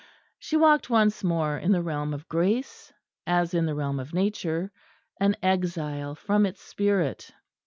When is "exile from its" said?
5.43-6.59